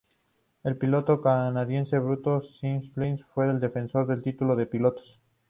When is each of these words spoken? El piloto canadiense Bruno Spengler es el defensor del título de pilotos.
El 0.63 0.79
piloto 0.79 1.21
canadiense 1.21 1.99
Bruno 1.99 2.41
Spengler 2.41 3.19
es 3.19 3.21
el 3.49 3.59
defensor 3.59 4.07
del 4.07 4.23
título 4.23 4.55
de 4.55 4.65
pilotos. 4.65 5.21